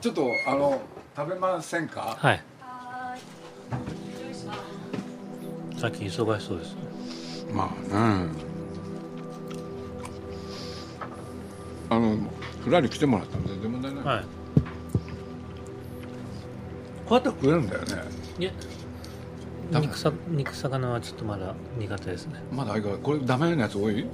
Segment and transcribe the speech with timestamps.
[0.00, 0.80] ちょっとあの
[1.16, 2.16] 食べませんか？
[2.18, 2.42] はい。
[5.78, 6.76] 最近忙しそうです
[7.52, 7.68] まあ
[8.24, 8.28] ね
[11.88, 12.16] あの
[12.64, 14.24] フライに来てもらったんで全然問題ない、はい。
[17.06, 17.86] こうやって食えるんだよね。
[18.38, 18.50] いや
[19.80, 22.42] 肉さ肉魚はちょっとまだ苦手ですね。
[22.50, 23.02] まだ相変わらず。
[23.04, 24.04] これダメなやつ多い？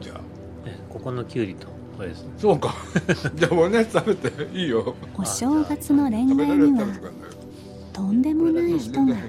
[0.00, 0.20] じゃあ。
[0.66, 1.68] えここのきゅうりと
[2.00, 2.32] これですね。
[2.38, 2.74] そうか。
[3.36, 4.94] じゃあ俺のやつ食べていいよ。
[5.18, 6.86] お正月の恋愛には
[7.92, 9.20] とんでもない人がこ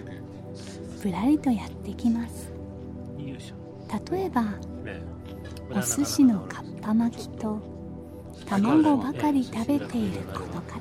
[1.04, 2.50] ぶらりとやってきます。
[4.10, 4.46] 例えば
[4.86, 7.60] ええお寿司のかっぱ巻きと
[8.46, 10.80] 卵ばかり食べているこの方。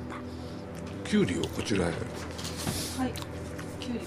[1.03, 1.89] きゅうりをこちらへ。
[1.89, 3.13] はい。
[3.81, 3.99] きゅうり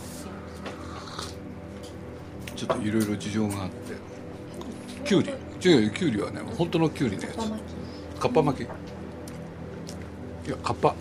[2.56, 3.94] ちょっといろいろ事情があって。
[5.04, 5.28] きゅうり
[5.64, 7.36] 違うよきゅうりはね本当のきゅうりのやつ。
[8.20, 8.62] かっぱ巻き。
[8.64, 8.66] い
[10.50, 10.94] やかっぱ。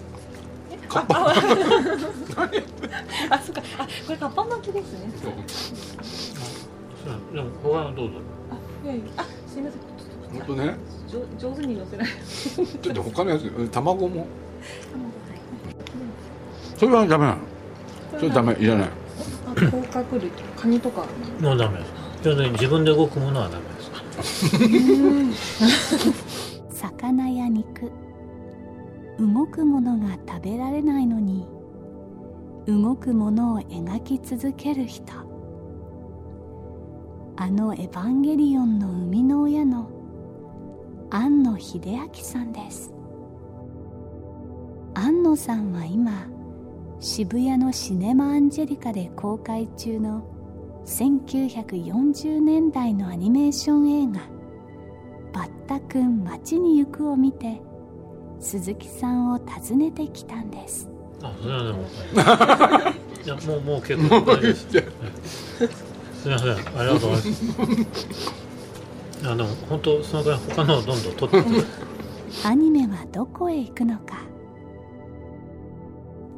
[0.88, 1.34] かっぱ。
[3.30, 3.62] あ、そっか。
[3.78, 5.00] あ、これカッパ巻きですね。
[7.06, 7.10] う。
[7.32, 8.14] んでも他のどうぞ。
[8.52, 9.04] あ、いやいや。
[9.18, 9.82] あ、すみません。
[10.40, 10.76] 本当ね。
[11.12, 12.08] と上上手に乗せない。
[12.82, 14.28] ちょっと他のやつ卵も？
[16.78, 17.40] それはダメなの？
[18.20, 18.54] それダメ。
[18.54, 18.88] いらない。
[18.88, 18.92] あ、
[19.50, 19.56] 甲
[19.92, 20.30] 殻類。
[20.32, 21.06] とかカニとか。
[21.40, 21.92] もうダメです。
[22.24, 23.64] ちょっと自分で動くものはダメ。
[23.66, 23.73] です
[26.70, 27.92] 魚や肉。
[29.20, 31.48] 動くものが食べられないのに
[32.66, 35.14] 動くものを描き続ける人。
[37.36, 39.90] あの「エヴァンゲリオン」の生みの親の
[41.10, 42.94] 庵野秀明さんです。
[44.94, 46.28] 庵野さんは今
[47.00, 50.24] 渋谷のシネマアンジェリカで公開中の
[50.86, 54.20] 1940年代のアニメーション映画
[55.32, 57.62] バッタくん街に行くを見て
[58.40, 60.90] 鈴木さんを訪ねてきたんです。
[61.22, 61.80] あそれはでも
[63.24, 64.68] いやもうもう結構大丈夫です。
[64.68, 66.52] すみません。
[66.52, 67.30] ありがとうございます。
[69.22, 71.50] いやでも本当そのぐらい他のをどんどん取ってって。
[72.46, 74.18] アニメはどこへ行くのか。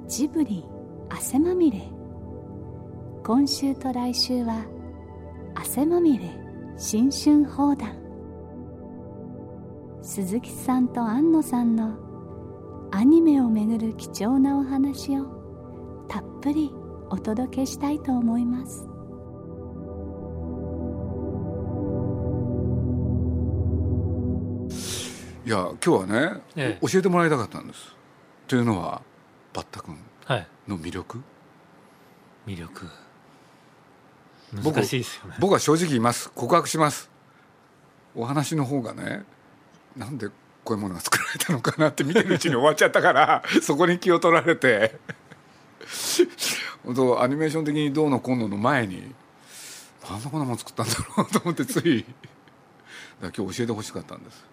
[0.07, 0.63] ジブリ
[1.09, 1.89] 汗まみれ
[3.25, 4.67] 今週と来週は
[5.55, 6.29] 汗まみれ
[6.77, 7.97] 新春放談。
[10.03, 11.97] 鈴木さんと庵野さんの
[12.91, 15.25] アニメをめぐる貴重なお話を
[16.07, 16.71] たっぷり
[17.09, 18.87] お届けしたいと思います。
[25.47, 27.91] いや今日はね、え教えてもらいたかったんです。
[28.47, 29.01] というのは
[29.51, 31.19] バッタ君はいの魅力？
[32.45, 32.85] 魅力。
[32.85, 33.04] 僕
[34.63, 35.35] 難しいですよね。
[35.39, 36.29] 僕は正直言います。
[36.31, 37.09] 告白します。
[38.16, 39.23] お話の方がね
[39.97, 40.29] なんで
[40.63, 44.99] こういうものが作られたのかなって見てるうちに終わっちゃったから そこに気を取られて。
[46.83, 49.13] 本当アニメーション的にどうのこうのの前に
[50.09, 52.05] なんでこんなもの作ったんだろうと思ってつい
[53.22, 54.45] だ今日教えてほしかったんです。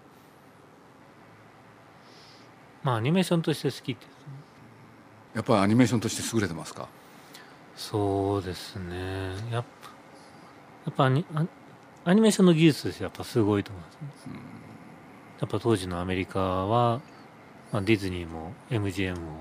[2.83, 4.07] まあアニメーションとして好きって。
[5.35, 6.89] やっぱりアニメーションとして優れてますか？
[7.77, 9.35] そうですね。
[9.51, 9.65] やっ
[10.91, 11.47] っぱアニア
[12.05, 13.89] アニメーションの技術としてやっぱすごいと思いま
[14.23, 14.33] す、ね
[15.41, 17.01] やっぱ当時のアメリカは、
[17.73, 19.41] まあ、ディズニーも MGM も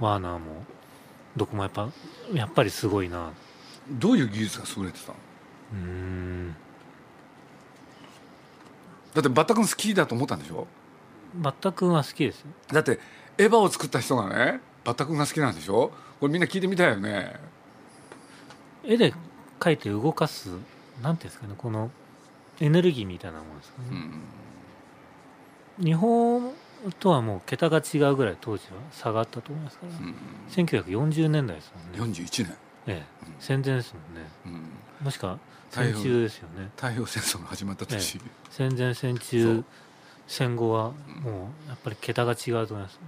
[0.00, 0.64] ワーナーも
[1.36, 1.88] どこもやっぱ
[2.32, 3.30] やっぱりすごいな。
[3.88, 5.14] どういう技術が優れてたの？
[5.74, 6.56] うーん。
[9.14, 10.66] だってバッタ君好きだと思ったんでしょ？
[11.36, 12.46] バッタ君は好きですよ。
[12.72, 12.98] だって
[13.38, 15.92] エヴァを作った人がねバッタ君が好きなんでしょ？
[16.18, 17.38] これみんな聞いてみたいよね。
[18.82, 19.14] 絵で
[19.58, 20.50] 描いて動かす
[21.02, 21.90] なんていうんですかねこの
[22.60, 23.88] エネルギーみたいなものですかね、
[25.78, 25.84] うん。
[25.84, 26.52] 日本
[26.98, 30.14] とはもう桁が違うぐらい当時は差があったと思いますから、うん。
[30.50, 32.56] 1940年代ですもんね、41年、
[32.86, 34.28] ええ、戦前ですもんね。
[34.46, 34.48] う
[35.02, 35.38] ん、もしくは
[35.70, 36.70] 戦中ですよね。
[36.76, 38.20] 太平洋戦争が始まった年、
[38.50, 39.64] 戦前戦そ中う。
[40.28, 43.00] 戦後はもうやっぱり桁が違うと思います、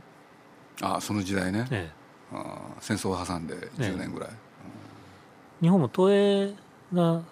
[0.81, 1.91] ああその時代ね、え
[2.32, 4.35] ああ戦争を挟んで10年ぐらい、え、
[5.60, 6.54] 日本も投影
[6.92, 7.22] が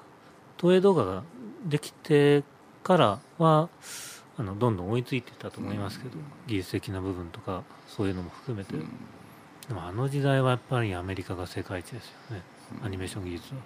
[0.57, 1.23] 投影動画が
[1.67, 2.43] できて
[2.83, 3.69] からは
[4.37, 6.17] あのどんどん追いついてたと思いますけど、
[6.47, 8.89] 技術的な部分とかそういうのも含めて、うん。
[9.67, 12.43] でもあの時代はやっぱりアメリカが世界一ですよね。
[12.83, 13.61] アニメーション技術は。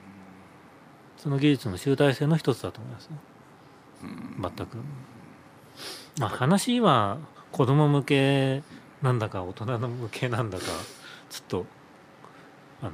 [1.19, 3.09] その技術の集大成の一つだと思います。
[3.11, 3.17] ね
[4.03, 4.53] うん。
[4.57, 4.77] 全く。
[6.19, 7.19] まあ話は
[7.53, 8.63] 子供向け
[9.03, 10.65] なんだか大人の向けなんだか
[11.29, 11.67] ちょっと
[12.81, 12.93] あの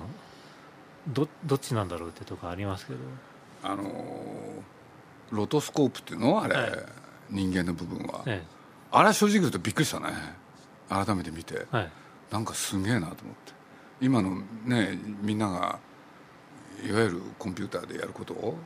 [1.08, 2.98] どどっちなんだろうってとこありますけど。
[3.62, 3.88] あのー
[5.30, 6.42] ロトスコープっていうの？
[6.42, 6.70] あれ、はい。
[7.28, 8.42] 人間の部分は、え
[8.90, 10.06] あれは正直言うとびっくりしたね。
[10.88, 11.66] 改めて見て。
[11.72, 11.90] えはい。
[12.30, 13.52] なんかすげえなと思って。
[14.00, 15.78] 今のねみんなが
[16.82, 18.56] いわゆるコンピューターでやることを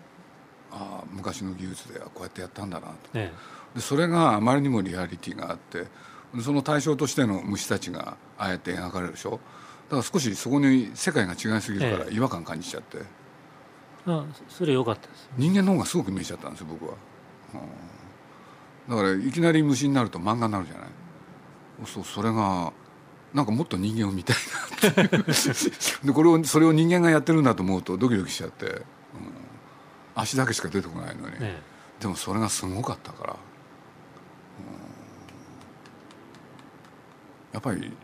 [0.70, 2.94] ああ昔の技術ではこうやってやったんだなと。
[3.14, 3.32] え
[3.74, 5.86] でそれがあまりにもリアリティがあって
[6.32, 9.30] でその対象としての虫たちがああやって描かれるでしょ？
[9.32, 9.38] だ
[9.92, 12.14] から少しそこに世界が違いすぎるからええ。
[12.14, 13.04] 違和感感じちゃって、え
[14.06, 15.30] あそそれ良かったです。
[15.36, 16.94] 人間の方がすごく見えちゃったんですよ僕は、
[18.88, 18.96] うん。
[18.96, 20.88] だからいきなり虫になると漫画になるじゃない？
[21.86, 22.72] そうそれが
[23.32, 24.36] なんかもっと人間を見たい
[24.94, 25.26] なって
[26.06, 28.82] でこれをそれを人間がやってるんだと思うとドキドキしちゃって、うん。
[30.14, 31.58] 足だけしか出てこないのに、え
[31.98, 33.38] でもそれがすごかったから、うん。
[37.52, 37.94] やっぱり機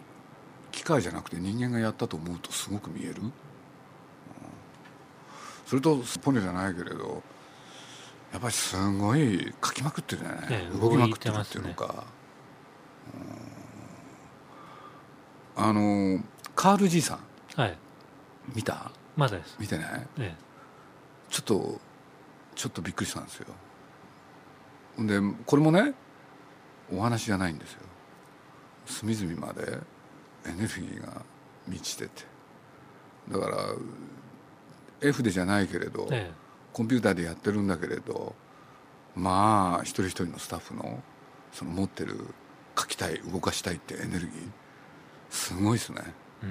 [0.89, 3.33] 械じゃなくて人間がやったと思うとすごく見える、うん。
[5.67, 7.23] それとポニョじゃないけれど
[8.33, 12.05] やっぱりすごい書きまくってるじゃない、ええ動きまくってるっていうのか、
[15.57, 15.65] うん。
[15.65, 16.25] あの
[16.55, 17.21] カールじいさん。
[17.59, 17.79] えはい。
[18.55, 18.91] 見た？
[19.17, 19.57] まだです。
[19.59, 20.07] 見てない？
[20.19, 20.35] え。
[21.31, 21.81] ちょっと
[22.55, 23.47] ちょっとびっくりしたんですよ。
[24.99, 25.95] でこれもね
[26.93, 27.81] お話じゃないんですよ。
[28.87, 29.79] 隅々まで
[30.47, 31.23] エネルギーが
[31.67, 32.25] 満ちてて。
[33.31, 33.57] だから
[35.01, 36.33] F でじゃないけれど、ええ。
[36.73, 38.35] コンピューターでやってるんだけれど
[39.15, 41.03] まあ一人一人のスタッフの
[41.53, 42.19] その持ってる
[42.79, 44.31] 書きたい動かしたいってエネルギー。
[45.31, 46.03] すごいですね。
[46.43, 46.47] え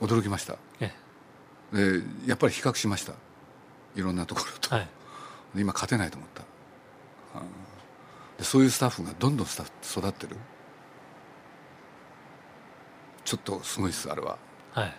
[0.00, 0.08] うん。
[0.08, 0.56] 驚きました。
[0.80, 0.92] え
[1.72, 3.14] でやっぱり比較しました。
[3.94, 4.88] いろんなところと、えはい。
[5.54, 6.42] で今勝てないと思った、
[7.38, 7.46] うん。
[8.38, 10.36] でそういうスタッフがどんどんスタッフ育ってる
[13.34, 14.38] ちょっとすごいですあれは。
[14.72, 14.94] はい、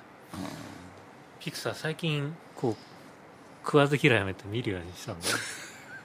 [1.39, 2.75] ピクサー最近こう
[3.65, 5.27] 食わず嫌いやめて見るようにしたんで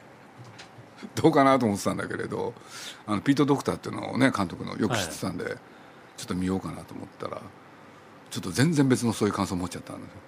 [1.21, 2.55] どうかなと思ってたんだけれど
[3.07, 5.57] あのピート・ドクターっていうのをね監督のよく知ってたんで、
[6.17, 7.43] ちょっと見ようかなと思ったら
[8.31, 10.19] ちょっと全然別のそういう感想を持っちゃったんですよ。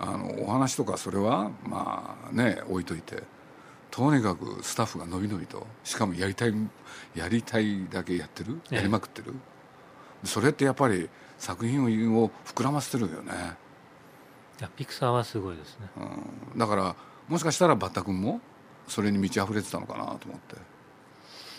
[0.00, 3.22] あのお話とかそれはまあね置いといて
[3.90, 6.54] とにかくスタッフがのびのびとしかもやりたい
[7.14, 8.60] やりたいだけやってる？
[8.70, 8.76] ええ。
[8.76, 9.34] やりまくってる、
[10.24, 13.32] それってやっぱり作品をを膨らませてるよね、
[14.60, 15.88] いやピクサーはすごいですね。
[15.96, 16.96] うん、だから
[17.28, 18.40] もしかしたらバッタ君も
[18.86, 20.56] それに満ち溢れてたのかなと思って。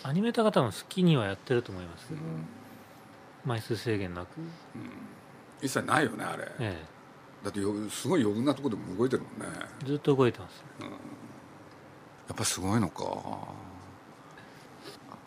[0.02, 2.20] アニメーター方も好きにはやってると思いますけど、
[3.44, 4.28] 枚数制限なく、
[5.60, 6.50] 一切ないよねあれ。
[6.58, 7.00] え
[7.44, 13.02] だってよすごい余分なところでも動いてるもんねえ、ずっと動いてますやっぱすごいのか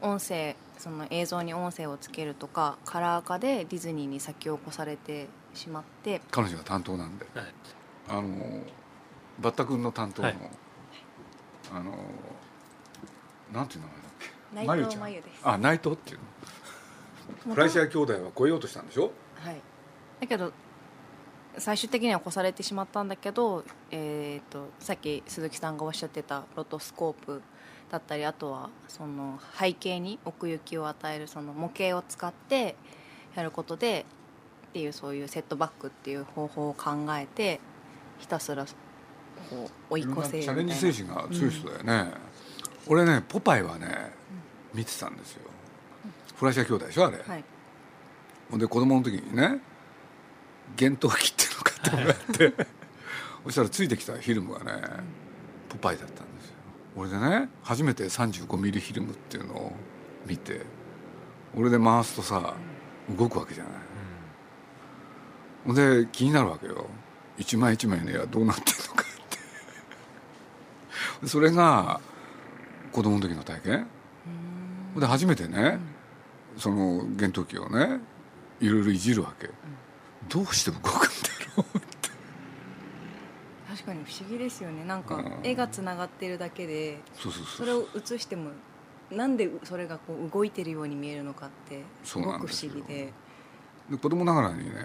[0.04, 7.26] 音声その映像に音声をつけるとかカラー化でディズニーに先を越されてしまって彼女が担当なんで。
[7.34, 7.46] はい。
[8.10, 8.62] あの
[9.40, 10.38] バッタ君の担当の、はい。
[11.74, 11.92] あの
[13.52, 14.28] なんていう名前だっけ？
[14.54, 15.00] 内藤まゆちゃん。
[15.00, 15.42] 真由です。
[15.44, 16.20] あ内藤っていう
[17.48, 17.54] の。
[17.56, 19.12] フライシア兄弟は超えようとしたんでしょ？
[19.36, 19.62] はい。
[20.20, 20.52] だけど
[21.58, 27.42] 最終的には越されてしまったんだけど、えー、とさっき鈴木さんがおっしゃってたロトスコープ
[27.94, 32.76] だったりあとはその背景に奥行きを与えるその模型を使って
[33.36, 34.08] やることで
[34.70, 37.60] っていうそういうセットバックっていう方法を考えて
[38.18, 38.72] ひたすらこ
[39.92, 42.12] う追い越せチャレンジ精神が強い人だよね、
[42.88, 44.12] 俺ねポパイはね
[44.74, 45.42] 見てたんですよ。
[46.36, 47.44] フライシア兄弟でしょあれ、はい。
[48.50, 49.60] ほんで子供の時にね
[50.76, 52.68] 厳冬期ってのを買ってもらって。
[53.46, 54.82] そしたらついてきたフィルムがね
[55.70, 56.56] ポパイだったんですよ
[56.96, 59.74] 俺でね初めて35ミリフィルムっていうのを
[60.26, 60.62] 見て
[61.56, 62.56] 俺で回すとさ
[63.10, 63.74] 動くわけじゃない。
[65.66, 66.88] ほんで気になるわけよ。
[67.38, 69.06] 一枚一枚の絵はどうなってるのかっ
[71.22, 71.28] て。
[71.28, 72.00] それが
[72.92, 73.88] 子供の時の体験。
[74.94, 75.80] ほんで初めてね、
[76.58, 78.00] その厳冬期をね
[78.60, 79.50] いろいろいじるわけ、
[80.30, 80.98] どうして動くんだ
[81.58, 81.93] ろうって。
[83.74, 84.86] 確かに不思議ですよね。
[84.86, 85.40] なんかうん。
[85.44, 87.00] 絵がつながってるだけで
[87.58, 88.52] それを映しても
[89.10, 93.12] なんでそれがこう動いてるように見えるのかってすごく不思議で。
[93.90, 94.76] で子供ながらにね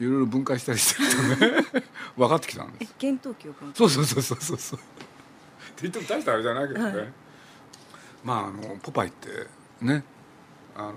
[0.00, 1.84] いろいろ分解したりしてるとね
[2.16, 2.92] 分かってきたんです。
[2.92, 4.78] え厳冬期を分そうそうそうそうそうそう。
[4.78, 4.82] っ
[5.76, 7.12] て言っても大したあれじゃないけどね、はい。
[8.22, 9.28] まああのポパイって
[9.80, 10.04] ね
[10.76, 10.94] あの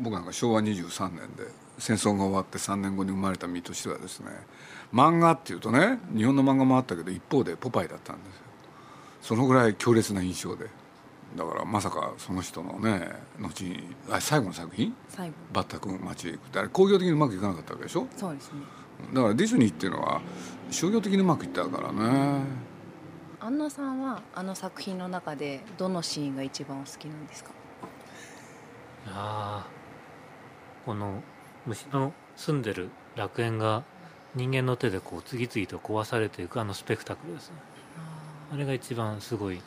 [0.00, 1.46] 僕なんか昭和23年で
[1.78, 4.26] 戦争が終わって3年後に生まれた身としてはですね
[4.92, 8.42] 漫画っていうとね日本の漫画もあったけど一方でポパイだったんですよ。
[9.22, 10.66] そのぐらい強烈な印象で。
[11.36, 13.06] だからまさかその人のね
[13.38, 14.94] 後にあ最後の作品？
[15.08, 18.06] 最後「バッタ君街へ行く」ってあれ工業的にうまくいかなかったわけでしょ？
[18.16, 18.60] そうですね。
[19.12, 20.22] だからディズニーっていうのは
[20.70, 22.44] 商業的にうまくいったからね。
[23.40, 27.50] 安野さんはあの作品の中でどのシーンが一番お好きなんですか？
[29.06, 29.62] いやー
[30.86, 31.22] この
[31.66, 33.82] 虫の住んでる楽園が
[34.34, 37.56] 人間の手でこう次々と壊されていくあのスペクタクルですね。
[38.52, 39.60] あれが一番すごい。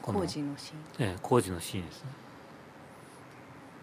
[0.00, 1.08] この工事のシーン。
[1.10, 2.10] ええ工事のシーンですね。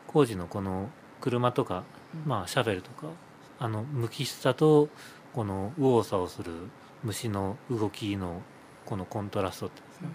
[0.07, 0.89] 工事のこの
[1.21, 1.83] 車とか、
[2.13, 2.29] うん。
[2.29, 3.07] まあシャベルとか
[3.59, 4.89] あの無機質さと
[5.33, 6.51] この右往左往する
[7.03, 8.41] 虫の動きの
[8.85, 10.07] このコントラストってですね、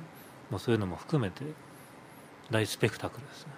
[0.50, 1.44] もうそういうのも含めて
[2.50, 3.52] 大スペクタクルですね、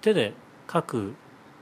[0.00, 0.34] 手で
[0.66, 1.14] 描く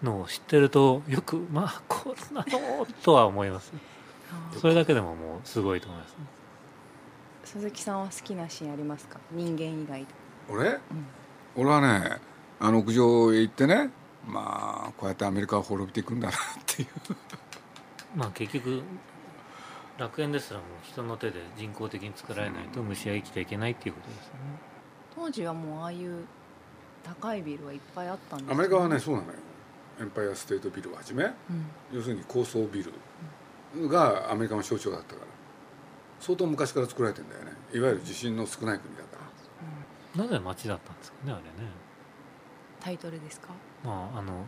[0.02, 3.72] のを知ってるとよくまあこんなのとは思います。
[4.60, 6.12] それだけでももうすごいと思います。
[6.12, 6.16] ね
[7.44, 9.18] 鈴木さんは好きなシーンありますか？
[9.30, 10.06] 人間以外で。
[10.48, 10.78] 俺、
[11.56, 12.20] 俺はね
[12.60, 13.90] あの屋上へ行ってね
[14.26, 16.88] まあこうやってアメリカは滅びていくんだなっていう。
[18.16, 18.82] まあ結局
[19.98, 24.40] 楽園ですらも人の手で人工的に作られないと虫は生きていけないっていうことですよね。
[25.14, 26.24] 当時はもうああいう
[27.04, 29.34] 高いビルはいっぱいあったんですアメリカはねそうなのよ。
[30.00, 31.32] エンパイアステートビルをはじめうん。
[31.92, 35.26] 要するに高層ビルがアメリカの象徴だったから。
[36.20, 37.52] 相当昔から作られてんだよね。
[37.74, 39.18] いわゆる地震の少ない国だか
[40.16, 40.22] ら。
[40.24, 41.48] なぜ町だったんですかねあれね。
[42.80, 43.48] タイトルですか？
[43.84, 44.44] まああの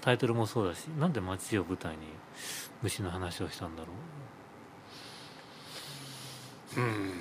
[0.00, 1.98] タイトルもそうだしなんで町を舞台に
[2.82, 3.88] 虫の話をしたんだろ
[6.76, 6.80] う。
[6.80, 7.12] うん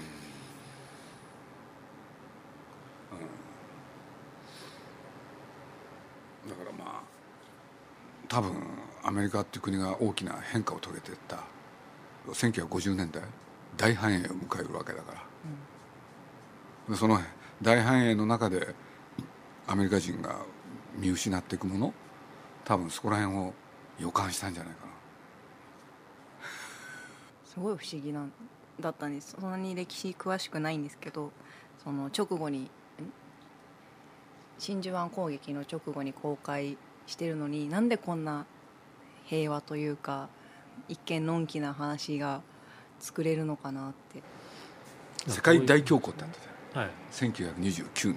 [6.47, 7.03] だからまあ
[8.27, 8.53] 多分
[9.03, 11.39] アメリカっていう国が大きな変化を遂げていった。
[12.33, 13.23] 1950年代
[13.77, 15.23] 大繁栄を迎えるわけだから、
[16.89, 17.19] でその
[17.61, 18.75] 大繁栄の中で
[19.67, 20.37] アメリカ人が
[20.97, 21.93] 見失っていくもの
[22.65, 23.53] 多分そこら辺を
[23.99, 24.91] 予感したんじゃないかな。
[27.45, 28.31] すごい不思議なん
[28.79, 29.35] だったんです。
[29.39, 31.31] そんなに歴史詳しくないんですけど
[31.83, 32.69] その直後にん
[34.59, 38.45] 真珠湾攻撃の直後に公開してるのになんでこんな
[39.25, 40.29] 平和というか
[40.87, 42.41] 一見のんきな話が
[42.99, 44.23] 作れるのかなって。
[45.27, 46.83] 世界大恐慌ってあったじゃん。
[46.83, 46.91] はい。
[47.11, 48.15] 1929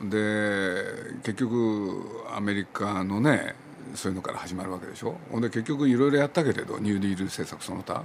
[0.00, 0.10] 年。
[0.10, 3.54] で結局アメリカのね
[3.94, 5.16] そういうのから始まるわけでしょ。
[5.30, 8.04] ほんで結局いろいろやったけれどニューディール政策その他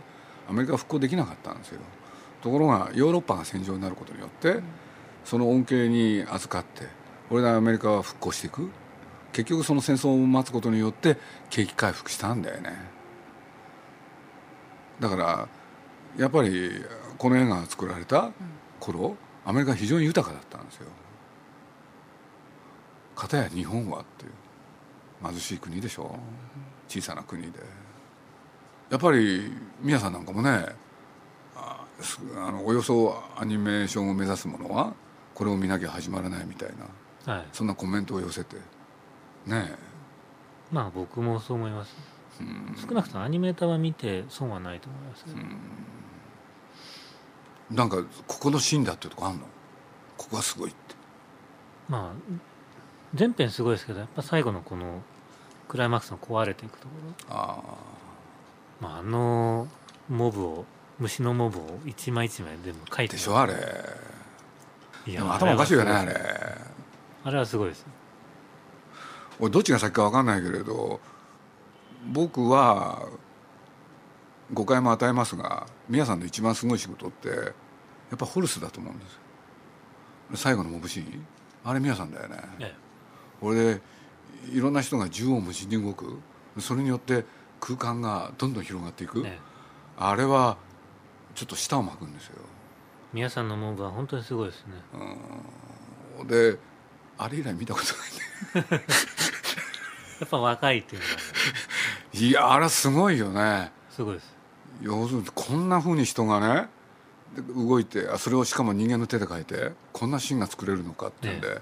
[0.50, 1.82] アメリカは復興できなかったんですよ。
[2.42, 4.62] ところがヨーロッパが戦場になることによって、
[5.30, 6.88] その恩恵に預かって
[7.30, 8.72] これでアメリカは復興していく。
[9.32, 11.18] 結局その戦争を待つことによって
[11.52, 12.74] 景気回復したんだよね。
[15.00, 15.48] だから
[16.18, 16.72] やっぱり
[17.20, 18.32] この映画が作られた
[18.80, 20.88] 頃アメリカは非常に豊かだったんですよ。
[23.16, 24.32] 片や日本はっていう。
[25.24, 26.18] 貧しい国でしょ。
[26.88, 27.60] 小さな国で。
[28.90, 30.66] やっぱり宮さんなんかもね
[31.56, 31.86] あ
[32.52, 34.96] のおよそアニメーションを目指す者は
[35.40, 36.70] これを見なきゃ始まらないみたい
[37.26, 37.46] なはい。
[37.54, 38.58] そんなコメントを寄せて。
[39.46, 39.74] ね
[40.70, 41.96] まあ僕もそう思います。
[42.42, 42.76] えうん。
[42.78, 45.26] 少なくともアニメーターは見て損はないと思います、
[47.72, 49.46] なんかここのシーンだっていうとこあんの？
[50.18, 50.96] ここがすごいって。
[51.88, 52.34] まあ
[53.16, 55.02] 全編すごいですけどやっぱ最後のこの
[55.70, 56.94] クライマックスの壊れていくとこ
[57.30, 57.36] ろ。
[57.36, 57.64] あ
[58.82, 59.68] まあ、あの
[60.10, 60.66] モブを
[61.00, 63.54] 虫のモブを一枚一枚全部描いてあでしょあれ
[65.14, 66.12] いでも頭おかしいよねあれ
[67.24, 67.38] あれ。
[67.38, 67.86] はすごいです。
[69.40, 71.00] 俺どっちが先か分かんないけれど
[72.12, 73.08] 僕は
[74.54, 77.36] 誤解も与えますが宮さんの一番すごい仕事ってや
[78.16, 79.20] っぱホルスだと思うんですよ。
[80.36, 81.26] 最後のモブシーン
[81.64, 82.38] あれ宮さんだよね。
[82.60, 82.74] え
[83.40, 83.82] これで
[84.52, 86.20] いろんな人が縦横無尽に動く。
[86.60, 87.26] それによって
[87.60, 89.40] 空間がどんどん広がっていく、えええ。
[89.98, 90.58] あれは
[91.36, 92.36] ちょっと舌を巻くんですよ
[93.14, 94.74] 皆さんのモブは本当にすごいですね。
[96.28, 96.58] で
[97.18, 98.84] あれ以来見たことないんだよ
[100.20, 101.14] やっぱ若いっていうのが
[102.14, 103.72] いやあれはすごいよね。
[103.90, 104.36] すごいです。
[104.82, 106.70] 要するにこんなふうに人がね
[107.36, 111.62] で動いてあそれをしかも人間の手で描いてこんなシーンが作れるのかっていうんで、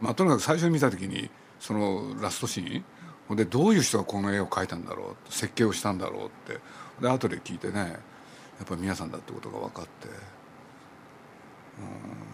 [0.00, 6.60] まあ、とにかく最初に見た時にそのラストシーンでどういう人がこの絵を描いたんだろう設計をしたんだろうって。
[7.00, 7.78] で後で聞いてね
[8.58, 10.14] やっぱり皆さんだってことが分かって、うん、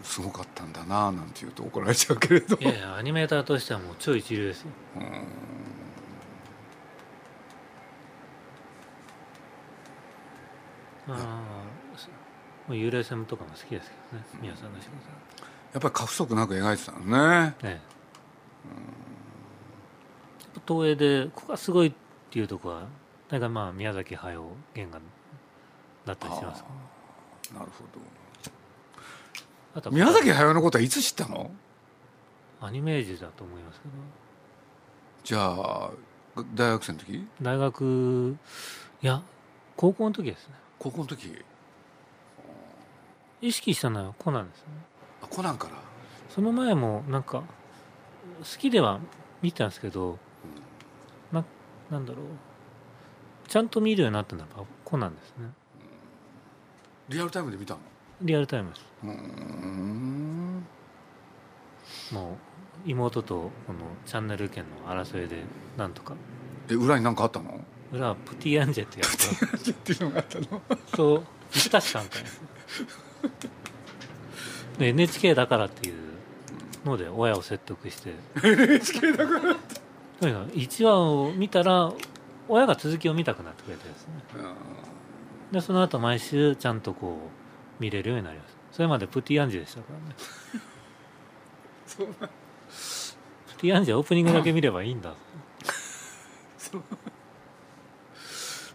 [0.03, 2.57] すごかったんだななんて言うと怒られちゃうけれど。
[2.57, 4.67] いやいやアニメーターとしてはもう超一流ですよ。
[11.09, 11.11] あ
[12.69, 14.95] あ幽霊線とかも好きですけどね宮さんの仕事
[15.73, 17.17] やっぱり過不足なく描いてたのね。
[17.17, 17.81] はね
[20.65, 21.93] 東映でここがすごいっ
[22.29, 22.87] ていうとこは
[23.27, 24.41] 大概まあ宮崎駿
[24.73, 25.01] 原画
[26.05, 26.63] だったりします。
[27.53, 27.99] なるほど
[29.91, 31.51] 宮崎駿のことはいつ知ったの？
[32.61, 33.93] アニメージュだと思いますけど。
[35.23, 35.91] じゃあ
[36.53, 37.27] 大学生の時？
[37.41, 38.37] 大学
[39.01, 39.21] いや
[39.75, 40.53] 高校の時ですね。
[40.79, 41.43] 高校の時？
[43.41, 44.65] 意識したのはコナンですね。
[45.21, 45.73] あコナンから？
[46.29, 47.43] その前もなんか好
[48.59, 48.99] きでは
[49.41, 50.17] 見てたんですけど
[51.31, 51.43] な
[51.89, 52.25] なんだろう。
[53.47, 54.47] ちゃんと見るようになったのは
[54.85, 55.49] コナンですね。
[57.09, 57.79] リアルタイムで見たの？
[58.23, 58.85] リアルタイムです。
[59.05, 60.65] ん。
[62.11, 62.37] も
[62.85, 65.43] う妹とこのチャンネル権の争いで
[65.77, 66.15] なんとか。
[66.69, 67.59] え裏に何かあったの？
[67.91, 69.71] 裏はプティアンジェってやつ。
[69.71, 70.61] っていうのがあったの？
[70.91, 72.41] と水田さんかです
[74.79, 75.95] で NHK だからっていう
[76.85, 78.13] ので親を説得して。
[78.43, 79.55] NHK だから
[80.19, 81.91] とにかく1話を見たら
[82.47, 84.13] 親が続きを見たくなってくれてですね。
[85.51, 87.42] でその後毎週ちゃんとこう
[87.83, 90.15] 見れるようになりましたそれまでプティアンジェでしたからね。
[91.85, 92.07] そう。
[92.07, 95.13] なプティアンジェオープニングだけ見ればいいんだ。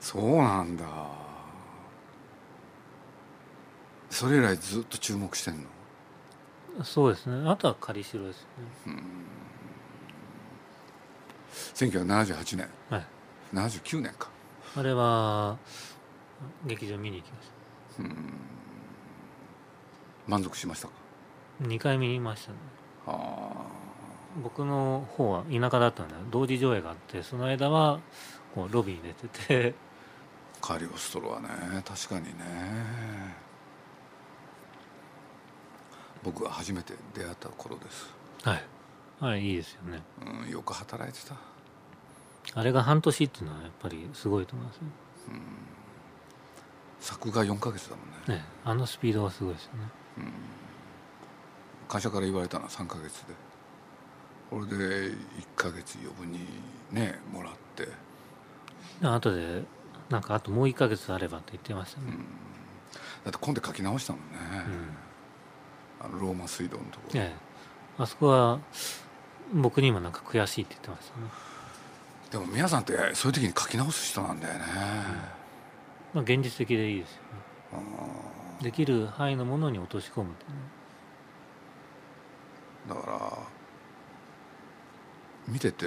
[0.00, 0.36] そう。
[0.36, 0.84] なんだ。
[4.10, 5.56] それ以来ずっと注目してん
[6.78, 6.84] の？
[6.84, 7.48] そうですね。
[7.48, 8.46] あとは仮城です
[8.86, 9.02] ね。
[11.74, 12.68] 1978年。
[12.90, 13.06] はい。
[13.52, 14.28] 79年か。
[14.76, 15.58] あれは
[16.66, 17.48] 劇場見に行きまし
[20.28, 20.92] 満足しましたか？
[21.60, 22.58] た2回見ましたね。
[23.06, 23.50] あ。
[24.42, 27.98] 僕の方は田舎だったんで同時上映があってその間は
[28.54, 29.74] こうロビーに出てて。
[29.74, 29.88] あ
[30.60, 31.48] カリオストロはね
[31.84, 33.36] 確かにね。
[36.22, 38.12] 僕が初めて出会った頃です、
[38.42, 38.64] はい。
[39.20, 40.02] はいいいですよね。
[40.44, 41.36] うん、よく働いてた。
[42.54, 44.82] あれが半年っていうのはやっぱりすごいと思いますね
[47.00, 48.40] 作画4ヶ月だもんね。
[48.40, 49.80] ねあのスピードはすごいですよね
[51.88, 53.34] 会社から言われたのは3ヶ月で。
[54.50, 55.16] これで1
[55.56, 56.40] ヶ月余分に
[56.90, 57.86] ねもらって。
[59.00, 59.62] で後で
[60.08, 62.06] なんかあともう1ヶ月あればって言ってましたね、
[63.24, 64.26] だって今度書き直したもんね、
[66.00, 66.06] うん。
[66.06, 67.34] あのローマ水道のところ、え
[67.98, 68.02] え。
[68.02, 68.58] あそこは
[69.52, 71.26] 僕にもなんか悔しいって言ってましたね、
[72.30, 74.60] でも皆さんってそういう時に書き直す人なんだよね、
[76.14, 77.78] まあ、現実的でいいですよね
[78.60, 80.30] できる範囲のものに落とし込む。
[82.88, 83.38] だから
[85.46, 85.86] 見てて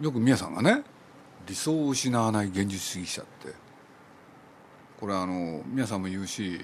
[0.00, 0.82] よく宮さんがね
[1.46, 3.52] 理想を失わない現実主義者って
[5.00, 6.60] これあの宮さんも言うし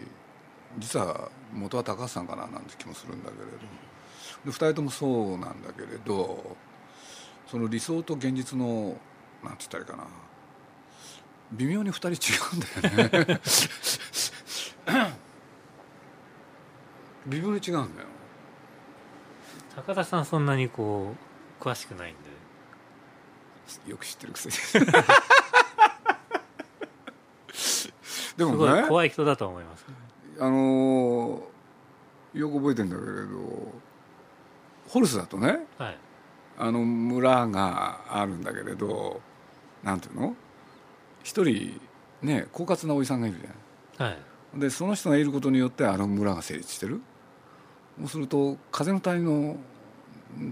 [0.78, 3.50] 実は元は高橋さんかななんて気もするんだけれど。
[4.44, 6.57] で2人ともそうなんだけれど
[7.46, 8.96] その理想と現実の
[9.42, 10.04] なんて言ったらいいかな。
[11.52, 12.12] 微妙に2人違
[12.52, 13.40] うんだよね。
[17.26, 18.08] 微妙に違うんだよ。
[19.76, 21.14] 高田さんそんなにこ
[21.61, 23.90] う詳しくないんで。
[23.90, 24.54] よく知ってるくせに。
[28.38, 29.84] ですもごいね怖い人だと思います、
[30.38, 33.72] あのーよく覚えてんだけれど
[34.88, 35.66] ホルスだとね。
[35.76, 35.98] はい。
[36.58, 39.20] あの村があるんだけれど
[39.82, 40.37] なんていうの？
[41.28, 41.78] 一人
[42.22, 44.06] ね狡猾なおじさんがいるじゃん。
[44.06, 44.18] はい。
[44.58, 47.02] でその人がいることによってあの村が成立してる。
[47.98, 49.56] そうすると風の谷の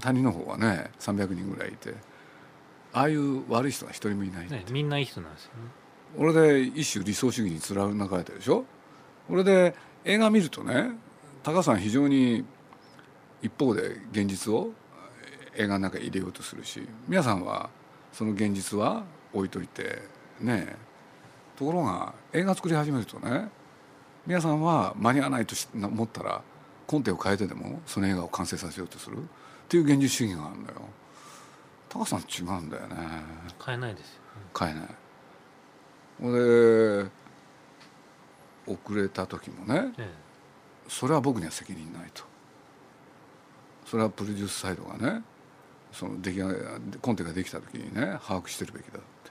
[0.00, 1.94] 谷の方はね300人ぐらいいて
[2.92, 5.70] ああいう悪い人が一人もいない、ね、みんないい人なんですよね。
[6.18, 8.66] 俺で一種理想主義に貫かれてるでしょ。
[9.26, 10.90] これで映画見るとね
[11.42, 12.44] 高さん非常に
[13.40, 14.72] 一方で現実を
[15.56, 17.70] 映画の中に入れようとするし皆さんは
[18.12, 20.76] その現実は置いといてね
[21.56, 23.48] ところが映画作り始めるとね
[24.26, 26.42] 皆さんは間に合わないとし思ったら
[26.86, 29.18] コンテを変えてでもその映画を完成させようとする。
[29.18, 30.80] っていう現実主義があるんだよ。
[31.88, 32.96] 高さん違うんだよね。
[33.64, 34.20] 変えないですよ、ね、
[34.52, 34.88] 買えない。
[36.20, 37.10] ほんで
[38.66, 40.08] 遅れた時もねえ
[40.88, 42.22] それは僕には責任ないと。
[43.86, 45.22] それはプロデュースサイドがね
[45.92, 46.54] その出来が
[47.00, 49.30] コンテができた時にね把握してるべきだって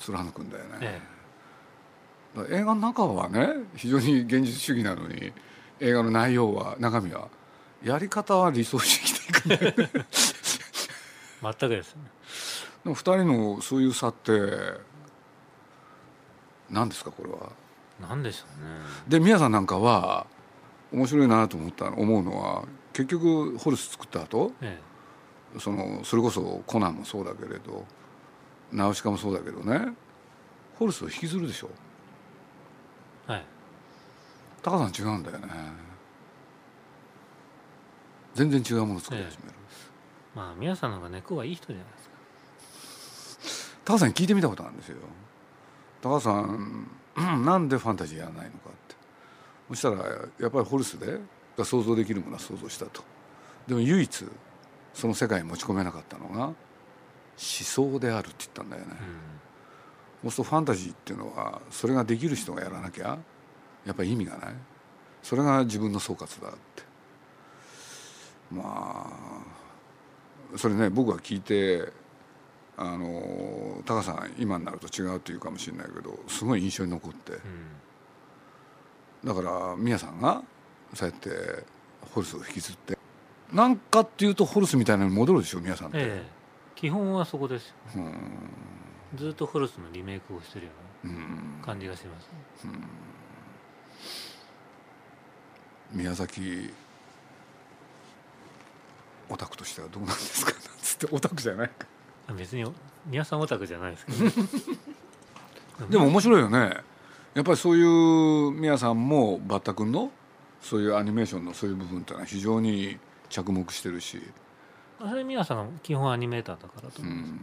[0.00, 1.00] 貫くんだよね、え
[2.36, 5.32] だから映画の中はね非常に現実主義なのに
[5.78, 7.28] 映画の内容は中身は
[7.82, 9.12] やり方は理想主義
[9.48, 10.04] でいくんだよ
[11.42, 12.02] 全くですね。
[12.84, 14.30] でも2人のそういう差って
[16.70, 17.52] 何ですかこれは？
[18.00, 18.70] なんでしょうね。
[19.08, 20.26] で宮さんなんかは
[20.92, 24.78] 面白いなと思った思うのは結局ホルス作った後え。
[25.58, 27.84] そのそれこそコナンもそうだけれど
[28.72, 29.92] ナウシカもそうだけどね。
[30.78, 31.70] ホルスを引きずるでしょ。
[33.28, 33.44] えはい。
[34.62, 35.48] 高さん違うんだよね。
[38.34, 39.54] 全然違うもの作り始める、
[40.34, 43.84] まあ宮さんの方が根っこはいい人じゃないですか。
[43.84, 44.96] 高さんに聞いてみたことあるんですよ。
[46.00, 48.94] 高さんうんなんでファンタジーやらないのかって。
[49.68, 49.96] そしたら
[50.38, 51.18] やっぱりホルスで
[51.56, 53.02] が想像できるものは想像したと。
[53.66, 54.24] でも唯一
[54.94, 56.54] その世界に持ち込めなかったのが思
[57.40, 58.96] 想であるって言ったんだよね、
[60.22, 63.18] そうするとファンタジーっていうのはそれができる人がやらなきゃ
[63.86, 64.54] やっぱり意味がない。
[65.22, 66.82] それが自分の総括だって。
[68.50, 69.10] ま
[70.54, 71.90] あそれね僕が聞いて
[72.76, 77.32] あの高さん今になると違うというかもしれないけどすごい印象に残って。
[77.32, 77.36] う
[79.24, 80.42] ん、だから宮さんが
[80.94, 81.64] そうやって
[82.12, 82.98] ホルスを引きずって。
[83.52, 86.39] なんかっていうとホルスみたいなのに戻るでしょ宮さんって、ええ
[86.80, 88.14] 基本はそこですようん。
[89.18, 90.72] ずっとホルスのリメイクをしてるよ
[91.04, 91.58] ううん。
[91.60, 92.30] な感じがします、
[95.92, 96.72] 宮崎
[99.28, 100.52] オタクとしてはどうなんですか？
[100.80, 101.68] つってオタクじゃない。
[101.68, 101.86] か
[102.28, 102.64] あ別に
[103.06, 104.12] 宮さんオタクじゃないですけ
[105.84, 106.76] ど でも面白いよね。
[107.34, 107.82] やっぱりそうい
[108.48, 110.10] う宮さんもバッタ君の
[110.60, 114.20] そういうアニメーションのそういう部分ってのは非常に着目してるし、
[115.08, 117.40] それ宮さんが基本アニメーターだからと思うん。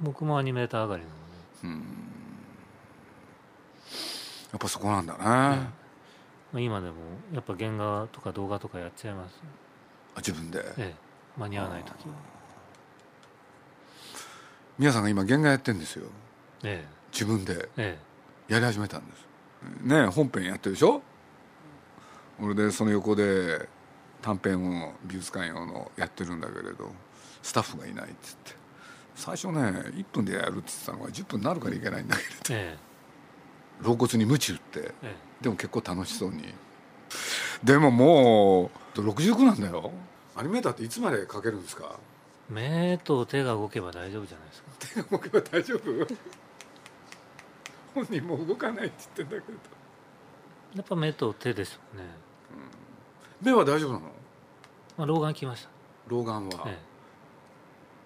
[0.00, 1.20] 僕もアニメーター上がりなので、
[1.64, 1.78] うん、
[4.52, 5.70] やっぱそこなんだね、ま
[6.54, 6.94] あ、今でも
[7.32, 9.40] やっぱ原画とか動画とかやっちゃいます、
[10.14, 10.64] あ自分で？
[10.76, 10.94] ええ、
[11.36, 11.90] 間に合わない時。
[12.08, 12.14] は
[14.78, 16.06] 宮さんが今原画やってんですよ。
[16.62, 17.68] え自分で。
[17.76, 17.98] え
[18.48, 18.52] え。
[18.52, 19.26] やり始めたんです。
[19.82, 21.02] ね本編やってるでしょ？
[22.40, 23.68] 俺でその横で
[24.22, 26.90] 短編を美術館用のやってるんだけれど
[27.42, 28.52] スタッフがいないって言って
[29.14, 29.60] 最初ね
[29.94, 32.78] 1分でやるって言ってたのが10分になるからいけないんだけれどえ
[33.82, 35.14] 露骨に鞭打ってええ。
[35.40, 36.52] でも結構楽しそうに。
[37.62, 39.92] でももう69なんだよ。
[40.34, 41.96] アニメーターっていつまで描けるんですか？
[42.50, 44.68] え目と手が動けば大丈夫じゃないですか。
[45.08, 46.06] 手が動けば大丈夫？
[47.94, 49.58] 本人も動かないって言ってんだけど。
[50.74, 52.10] やっぱ目と手ですもんね、
[53.40, 54.00] 目は大丈夫なの？
[54.96, 55.68] まあ、老眼来ました、
[56.08, 56.78] 老眼は、え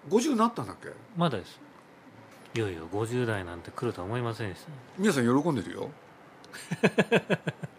[0.09, 0.89] 50になったんだっけ？
[0.89, 1.59] え、まだです。
[2.55, 4.67] いよいよ50代なんて来るとは思いませんでした。
[4.97, 5.89] 皆さん喜んでるよ。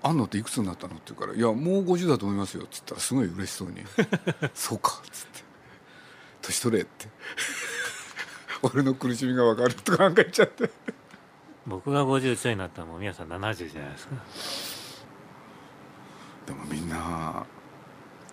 [0.03, 3.85] あんのっていくつになったのって言うから「いやもう50だと思いますよ」っつったらすごい嬉しそうに
[4.53, 5.45] 「そうか」っつって
[6.43, 7.09] 「年取れ」って。
[8.63, 10.71] 俺の苦しみが分かるとかなんか言っちゃって。
[11.67, 14.15] 僕が50ちょいになったらもう皆さん70じゃないですか
[16.47, 17.47] でもみんな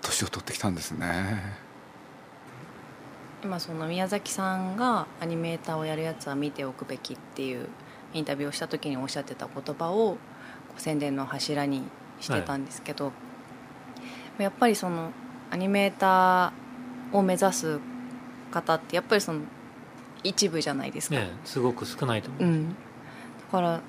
[0.01, 1.71] 年を取ってきたんですね。
[3.43, 7.69] 今その宮崎さんがアニメーターをやるやつは見ておくべきっていう
[8.13, 10.17] インタビューをした時におっしゃってた言葉を
[10.77, 11.83] 宣伝の柱に
[12.19, 13.11] してたんですけど、
[14.37, 15.11] やっぱりその
[15.49, 17.79] アニメーターを目指す
[18.51, 19.41] 方ってやっぱりその
[20.23, 22.75] 一部じゃないですか、ねえすごく少ないと思う、うん、だ
[23.51, 23.81] から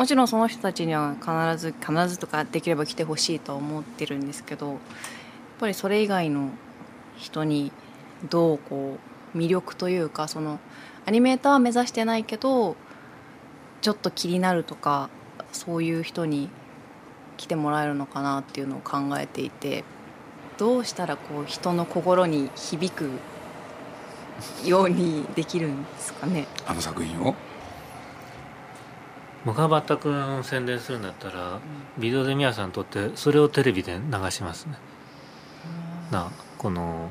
[0.00, 4.78] もちろんその人たちには必ず必ずとかできれば来てほしいとは思ってるんですけどやっ
[5.58, 6.48] ぱりそれ以外の
[7.18, 7.70] 人に
[8.30, 8.96] どうこ
[9.34, 10.58] う魅力というかその
[11.04, 12.76] アニメーターは目指してないけど
[13.82, 15.10] ちょっと気になるとか
[15.52, 16.48] そういう人に
[17.36, 19.84] 来てもらえるのかなっていうのを考えていて
[20.56, 23.10] どうしたらこう人の心に響く
[24.64, 26.46] ようにできるんですかね。
[26.66, 27.34] あの作品を？
[29.44, 31.60] 僕がバッタ君宣伝するんだったら
[31.98, 34.76] ビデオで宮さん撮ってそれをテレビで流しますね。
[36.10, 37.10] なあこの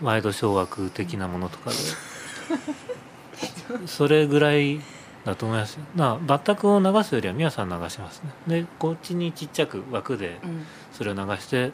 [0.00, 1.76] ワイドショー枠的なものとかで。
[3.86, 4.80] それぐらい
[5.24, 5.84] だと思いますよ。
[5.96, 8.62] なあバッタ君を流すよりは宮さん流しますね。
[8.62, 10.66] でこっちにちっちゃく枠でうん。
[10.92, 11.72] それを流して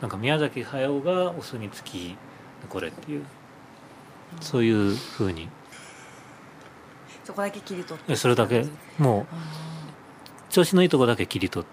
[0.00, 2.16] なんか宮崎駿がお墨付き
[2.68, 3.24] これっていう
[4.40, 5.48] そういうふうに
[7.24, 8.12] そこだけ切り取って。
[8.12, 8.66] でそれだけ
[8.98, 9.34] もう
[10.50, 11.66] 調子のいいとこだけ切り取っ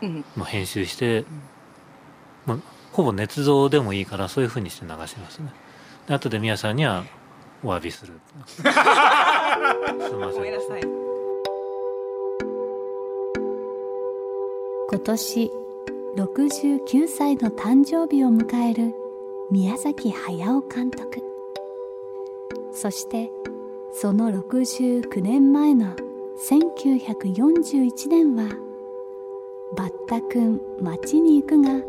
[0.00, 0.24] てうん。
[0.36, 1.24] まあ、編集して、
[2.46, 2.58] まあ、
[2.92, 5.52] ほぼ捏造でもいいからそういうふうにして流しますね。
[6.06, 7.04] で後で宮さんには
[7.62, 8.14] お詫びする。
[8.46, 10.32] すいません。
[10.32, 10.82] ごめんなさい。
[14.90, 15.50] 今年
[16.16, 18.94] 69歳の誕生日を迎える
[19.50, 21.22] 宮崎駿監督。
[22.72, 23.30] そして
[23.96, 25.94] その69年前の
[26.36, 28.48] 1941年は
[29.76, 31.80] 「バッタくん街に行く」が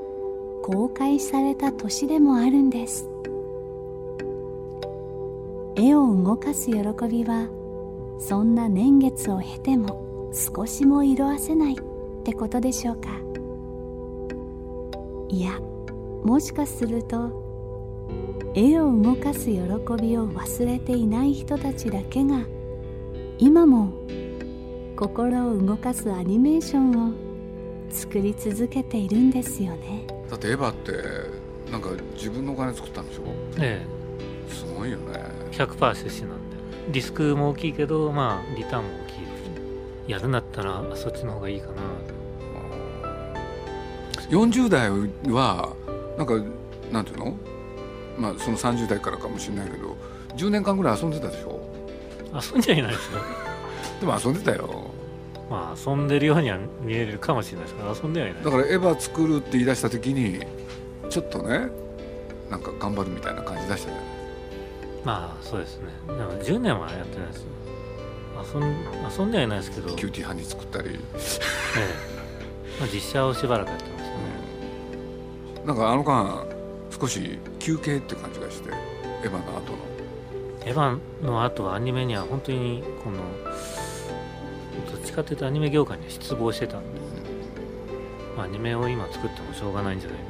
[0.61, 3.09] 公開された年でもあるんです。
[5.75, 6.77] 絵を動かす喜
[7.09, 7.49] びは
[8.19, 11.77] そんな年月を経ても少しも色あせないっ
[12.23, 13.09] てことでしょうか。
[15.27, 15.59] いや
[16.23, 17.44] もしかすると
[18.53, 22.39] 絵を動かす喜びを忘れていない人たちだけが
[23.37, 23.91] 今も
[24.95, 27.13] 心を動かすアニメーションを
[27.89, 30.07] 作り続けているんですよね。
[30.29, 30.91] だってエヴァって
[31.71, 33.23] なんか自分のお金作ったんでしょ？
[33.59, 33.85] え
[34.49, 35.03] すごいよね。
[35.15, 36.55] え100%出資なんで
[36.91, 41.73] リスクも大きいけどまあリターンも大きいやるんだったらそっちの方がいいかな。
[44.29, 44.89] 40代
[45.31, 45.75] は
[46.17, 46.33] なんか
[46.91, 47.35] なんていうの？
[48.17, 49.95] まあその30代からかもしれないけど
[50.35, 51.59] 10年間ぐらい遊んでたでしょ？
[52.53, 53.19] 遊んじゃいないですよ。
[54.01, 54.91] でも遊んでたよ。
[55.49, 58.43] まあ遊んでるようには見えるかもしれないですけど遊んではいない。
[58.43, 60.39] だからエヴァ作るって言い出した時に
[61.09, 61.67] ちょっとね
[62.49, 64.03] なんか頑張るみたいな感じ出したじゃない？
[65.05, 65.85] まあそうですね。
[66.07, 67.45] でも10年はやってないですよ。
[68.53, 68.63] 遊ん
[69.19, 70.99] 遊んではいないですけど、えキューティーハニー作ったり、え
[72.79, 74.11] まあ、実写をしばらくやってましたね
[75.65, 76.45] なんかあの間
[76.99, 78.69] 少し休憩って感じがして
[79.23, 79.77] エヴァの後の。
[80.65, 83.17] エヴァの後はアニメには本当にこの
[84.91, 86.87] どっちかっていうとアニメ業界には失望してたんで、
[88.35, 90.25] まあ、アニメを今作ってもしょうがないんじゃないか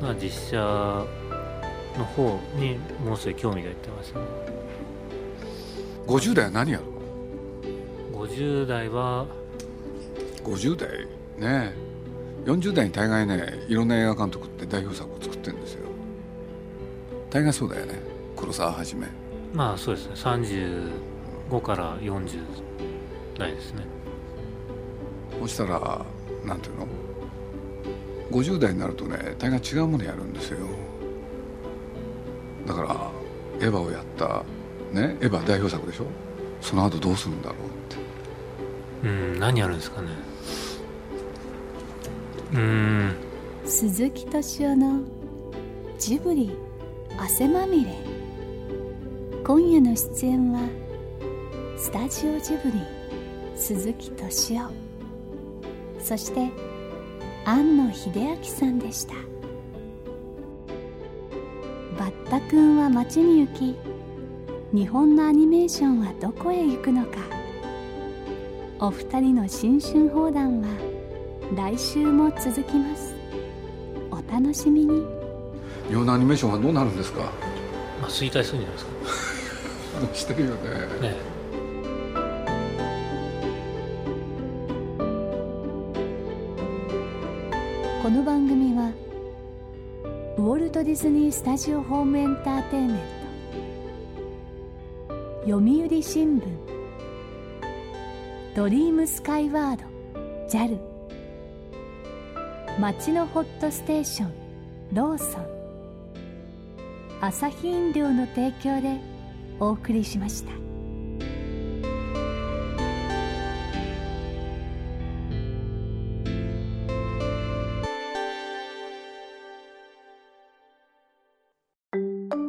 [0.00, 0.08] な。
[0.08, 4.24] まあ実写の方にもうすぐ興味がいってましたね
[6.06, 6.84] 50代は何やる
[8.12, 9.26] の？50代は
[10.44, 11.06] 50代？
[11.38, 11.89] ね
[12.44, 15.88] 40代に大概ねいろんな映画監督って代表作を作ってるんですよ。
[17.30, 18.00] 大概そうだよね。
[18.36, 19.06] 黒沢はじめ。
[19.52, 20.14] まあそうですね。
[20.14, 22.40] 35から40
[23.38, 23.84] 代ですね。
[25.40, 26.04] そしたら
[26.44, 26.86] なんていうの
[28.30, 30.58] ？50代になるとね大概違うものやるんですよ。
[32.66, 33.10] だから
[33.58, 34.44] エヴァをやった
[34.92, 36.06] ねエヴァ代表作でしょ？
[36.60, 37.68] その後どうするんだろうっ
[39.02, 39.08] て。
[39.08, 40.08] うん何やるんですかね
[42.52, 43.14] うん。
[43.64, 45.02] 鈴木敏夫の
[45.98, 46.50] ジブリ
[47.18, 47.92] 汗まみれ。
[49.44, 50.60] 今夜の出演は
[51.76, 52.80] スタジオジブリ
[53.56, 54.72] 鈴木敏夫。
[56.00, 56.48] そして
[57.44, 59.14] 庵野秀明さんでした。
[61.98, 63.76] バッタくんは街に行き
[64.72, 67.18] 日本のアニメーションはどこへ行くのか。
[68.80, 70.89] お二人の新春放談は
[71.56, 73.14] 来週も続きます。
[74.10, 75.04] お楽しみに。
[75.88, 77.22] 日本のアニメーションはどうなるんですか？
[78.00, 78.90] まあ衰退するんじゃないですか。
[80.14, 81.08] してるよね。
[81.08, 81.16] ね。
[88.02, 88.92] この番組は
[90.38, 92.96] ウォルト・ディズニー・スタジオ・ホーム・エンターテインメン
[95.44, 95.58] ト読
[95.98, 96.42] 売新聞
[98.56, 99.84] ドリームスカイワード
[100.48, 100.89] JAL
[102.78, 104.32] 町のホットステーション
[104.92, 105.46] ローソン。
[107.20, 108.98] アサヒ飲料の提供で
[109.58, 110.52] お送りしました。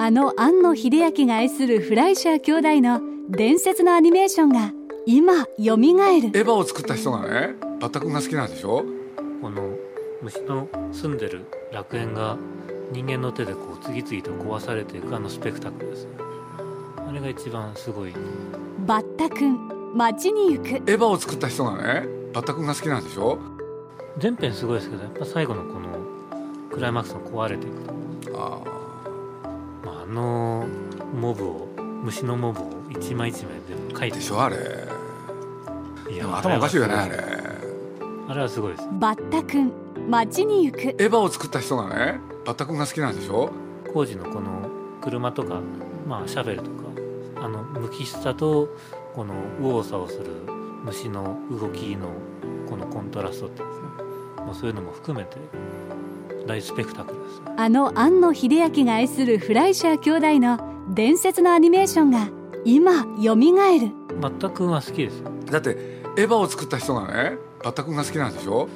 [0.03, 4.71] あの庵野秀明が愛するフライシャー兄弟の伝説のアニメーションが
[5.05, 6.27] 今よみがえる。
[6.29, 8.83] エヴァを作った人がねバッタ君が好きなんでしょ？
[9.41, 9.70] この
[10.21, 12.37] 虫の住んでる楽園が
[12.91, 16.07] 人間の手でこう次々と壊されていくあのスペクタクルです
[16.97, 18.13] あれが一番すごい。
[18.85, 20.67] バッタくん街に行く。
[20.69, 23.37] エヴァを作った人がねバッタ君が好きなんでしょ？
[24.17, 25.89] 全編すごいですけどやっぱ最後のこの
[26.71, 27.93] クライマックスの壊れていくと。
[28.31, 30.65] こあまあ、あの
[31.13, 31.67] モブを
[32.03, 34.55] 虫のモブを一枚一枚全部描いてあでしょあれ。
[36.09, 37.23] いでも頭おかしいよねあれれ
[38.31, 38.87] あれはすごいです。
[38.93, 39.73] バッタくん
[40.09, 40.79] 街に行く。
[40.79, 43.51] エヴァを作った人がねバッタ君が好きなんでしょ？
[43.93, 44.69] 工事のこの
[45.01, 45.59] 車とか、
[46.07, 46.83] まあ、シャベルとか
[47.43, 48.69] あの無機質さと
[49.13, 50.27] この右往左往する
[50.85, 52.07] 虫の動きの
[52.69, 54.45] このコントラストっていうんですね。
[54.45, 55.35] もうそういうのも含めて
[56.47, 60.57] 大スペクタクルですあの庵野秀明が愛するフライシャー兄弟の
[60.93, 62.29] 伝説のアニメーションが
[62.63, 63.89] 今よみがえる。
[64.21, 65.29] バッタ君は好きですよ。
[65.47, 65.71] だって
[66.15, 68.67] エヴァを作った人がねバッタ君が好きなんでしょ？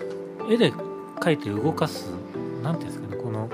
[0.50, 0.72] 絵で
[1.20, 2.10] 描いて動かす
[2.62, 3.50] なんていうんですかねこの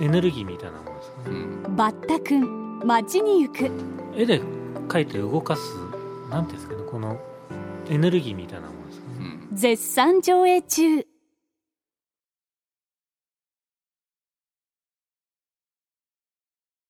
[0.00, 1.36] エネルギーみたいなものですかね。
[1.66, 1.76] うん。
[1.76, 3.70] バッタくん街に行く。
[4.16, 4.40] 絵で
[4.88, 5.76] 描いて動かす
[6.30, 7.20] なんていうんですかねこの
[7.88, 9.16] エネルギーみたいなものですかね。
[9.50, 9.56] うん。
[9.56, 11.06] 絶賛上映中